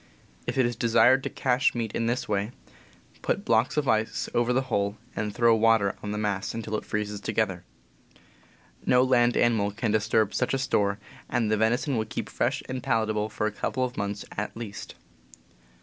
If 0.47 0.57
it 0.57 0.65
is 0.65 0.75
desired 0.75 1.21
to 1.21 1.29
cache 1.29 1.75
meat 1.75 1.91
in 1.91 2.07
this 2.07 2.27
way, 2.27 2.53
put 3.21 3.45
blocks 3.45 3.77
of 3.77 3.87
ice 3.87 4.27
over 4.33 4.51
the 4.51 4.63
hole 4.63 4.97
and 5.15 5.31
throw 5.31 5.55
water 5.55 5.95
on 6.01 6.09
the 6.11 6.17
mass 6.17 6.55
until 6.55 6.73
it 6.75 6.85
freezes 6.85 7.21
together. 7.21 7.63
No 8.83 9.03
land 9.03 9.37
animal 9.37 9.69
can 9.69 9.91
disturb 9.91 10.33
such 10.33 10.55
a 10.55 10.57
store, 10.57 10.97
and 11.29 11.51
the 11.51 11.55
venison 11.57 11.97
will 11.97 12.05
keep 12.05 12.29
fresh 12.29 12.63
and 12.67 12.81
palatable 12.81 13.29
for 13.29 13.45
a 13.45 13.51
couple 13.51 13.83
of 13.85 13.95
months 13.95 14.25
at 14.39 14.57
least. 14.57 14.95